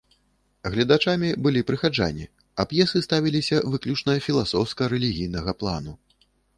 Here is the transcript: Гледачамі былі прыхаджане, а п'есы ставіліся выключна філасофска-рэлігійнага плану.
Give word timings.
Гледачамі 0.75 1.29
былі 1.47 1.61
прыхаджане, 1.69 2.25
а 2.63 2.67
п'есы 2.73 3.03
ставіліся 3.09 3.63
выключна 3.77 4.19
філасофска-рэлігійнага 4.27 5.51
плану. 5.63 5.93